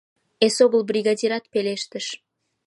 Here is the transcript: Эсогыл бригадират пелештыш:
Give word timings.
Эсогыл 0.45 0.81
бригадират 0.91 1.45
пелештыш: 1.53 2.05